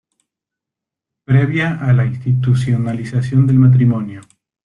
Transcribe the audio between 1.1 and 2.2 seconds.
Previa a la